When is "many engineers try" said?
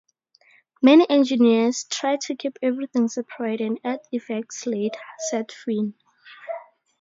0.81-2.17